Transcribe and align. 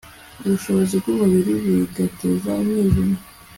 ubushobozi 0.45 0.93
bwumubiri 1.01 1.51
rigateza 1.65 2.51
umwijima 2.61 3.17